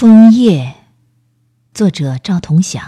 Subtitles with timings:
[0.00, 0.74] 枫叶，
[1.74, 2.80] 作者赵同祥。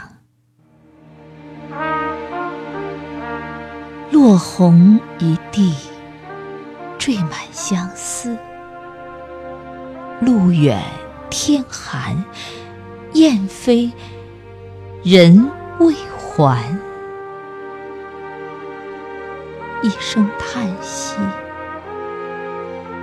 [4.13, 5.75] 落红一地，
[7.01, 8.39] 缀满相思。
[10.21, 10.81] 路远
[11.29, 12.25] 天寒，
[13.15, 13.91] 雁飞
[15.03, 15.51] 人
[15.81, 16.65] 未还。
[19.83, 21.17] 一声叹息，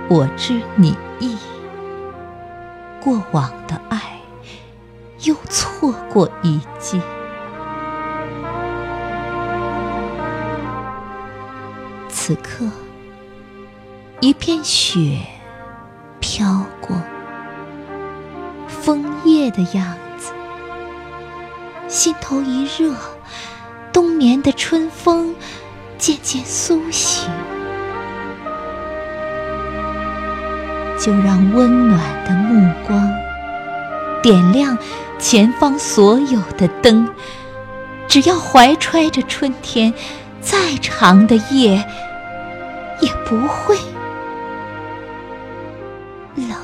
[0.08, 1.36] 我知你意。
[3.08, 4.20] 过往的爱，
[5.22, 7.00] 又错过一季。
[12.10, 12.70] 此刻，
[14.20, 15.20] 一片雪
[16.20, 16.94] 飘过，
[18.68, 20.30] 枫叶的样子，
[21.88, 22.94] 心头一热，
[23.90, 25.34] 冬眠的春风
[25.96, 27.30] 渐渐苏醒。
[30.98, 33.10] 就让温暖的目光
[34.22, 34.76] 点亮
[35.18, 37.08] 前方所有的灯。
[38.08, 39.92] 只要怀揣着春天，
[40.40, 41.84] 再长的夜
[43.00, 43.76] 也不会
[46.36, 46.56] 冷。